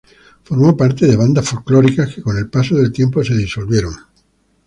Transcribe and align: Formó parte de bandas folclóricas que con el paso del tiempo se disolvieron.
Formó 0.45 0.75
parte 0.75 1.05
de 1.05 1.15
bandas 1.15 1.47
folclóricas 1.47 2.15
que 2.15 2.23
con 2.23 2.35
el 2.35 2.49
paso 2.49 2.73
del 2.75 2.91
tiempo 2.91 3.23
se 3.23 3.35
disolvieron. 3.37 3.93